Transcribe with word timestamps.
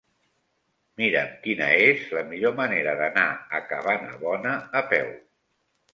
Mira'm 1.01 1.35
quina 1.43 1.67
és 1.89 2.07
la 2.19 2.23
millor 2.31 2.57
manera 2.61 2.97
d'anar 3.03 3.27
a 3.59 3.61
Cabanabona 3.75 4.59
a 4.81 4.87
peu. 4.95 5.17